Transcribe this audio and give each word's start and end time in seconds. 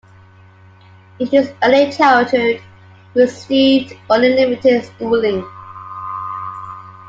In 1.19 1.27
his 1.27 1.53
early 1.61 1.91
childhood, 1.91 2.59
he 3.13 3.21
received 3.21 3.93
only 4.09 4.33
limited 4.33 4.83
schooling. 4.83 5.45